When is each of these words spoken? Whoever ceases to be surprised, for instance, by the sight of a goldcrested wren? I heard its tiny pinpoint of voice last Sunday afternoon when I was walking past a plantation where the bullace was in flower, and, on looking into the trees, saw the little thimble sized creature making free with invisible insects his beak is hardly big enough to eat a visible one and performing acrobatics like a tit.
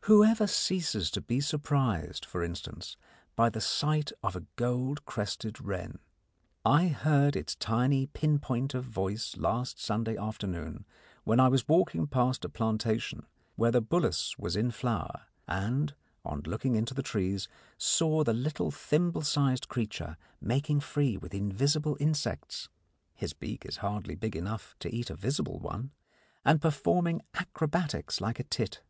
Whoever 0.00 0.46
ceases 0.46 1.10
to 1.12 1.22
be 1.22 1.40
surprised, 1.40 2.26
for 2.26 2.44
instance, 2.44 2.98
by 3.34 3.48
the 3.48 3.62
sight 3.62 4.12
of 4.22 4.36
a 4.36 4.44
goldcrested 4.58 5.60
wren? 5.62 5.98
I 6.62 6.88
heard 6.88 7.34
its 7.36 7.56
tiny 7.56 8.04
pinpoint 8.08 8.74
of 8.74 8.84
voice 8.84 9.34
last 9.38 9.80
Sunday 9.80 10.14
afternoon 10.18 10.84
when 11.24 11.40
I 11.40 11.48
was 11.48 11.66
walking 11.66 12.06
past 12.06 12.44
a 12.44 12.50
plantation 12.50 13.24
where 13.56 13.70
the 13.70 13.80
bullace 13.80 14.38
was 14.38 14.56
in 14.56 14.72
flower, 14.72 15.22
and, 15.48 15.94
on 16.22 16.42
looking 16.44 16.74
into 16.74 16.92
the 16.92 17.02
trees, 17.02 17.48
saw 17.78 18.22
the 18.24 18.34
little 18.34 18.70
thimble 18.70 19.22
sized 19.22 19.68
creature 19.68 20.18
making 20.38 20.80
free 20.80 21.16
with 21.16 21.32
invisible 21.32 21.96
insects 21.98 22.68
his 23.14 23.32
beak 23.32 23.64
is 23.64 23.78
hardly 23.78 24.16
big 24.16 24.36
enough 24.36 24.76
to 24.80 24.94
eat 24.94 25.08
a 25.08 25.14
visible 25.16 25.58
one 25.60 25.92
and 26.44 26.60
performing 26.60 27.22
acrobatics 27.32 28.20
like 28.20 28.38
a 28.38 28.44
tit. 28.44 28.82